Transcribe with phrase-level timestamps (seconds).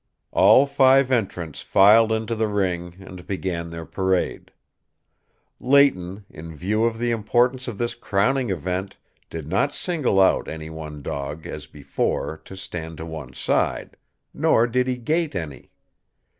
[0.31, 4.49] All five entrants filed into the ring and began their parade.
[5.59, 8.97] Leighton, in view of the importance of this crowning event,
[9.29, 13.95] did not single out any one dog, as before, to stand to one side;
[14.33, 15.69] nor did he gate any.